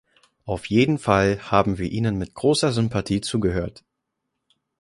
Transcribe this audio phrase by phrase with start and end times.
[0.45, 3.83] Auf jeden Fall haben wir Ihnen mit großer Sympathie zugehört.